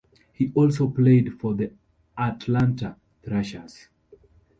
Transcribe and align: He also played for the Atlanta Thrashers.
He 0.33 0.51
also 0.55 0.89
played 0.89 1.31
for 1.39 1.53
the 1.53 1.73
Atlanta 2.17 2.95
Thrashers. 3.23 3.87